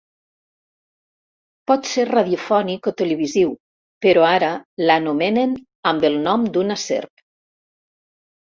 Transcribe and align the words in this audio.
Pot 1.71 1.89
ser 1.89 2.05
radiofònic 2.09 2.89
o 2.91 2.95
televisiu, 3.03 3.53
però 4.07 4.25
ara 4.31 4.49
l'anomenen 4.89 5.55
amb 5.93 6.09
el 6.11 6.19
nom 6.27 6.49
d'una 6.57 6.83
serp. 6.87 7.27